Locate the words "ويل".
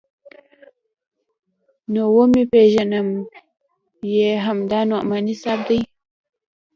2.43-2.49